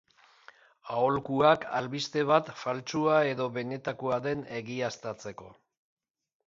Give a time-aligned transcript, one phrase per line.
[0.95, 5.57] Aholkuak albiste bat faltsua edo benetakoa den egiaztatzeko.